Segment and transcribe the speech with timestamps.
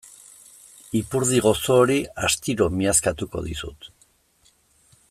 [0.99, 1.99] Ipurdi gozo hori
[2.29, 3.91] astiro miazkatuko dizut.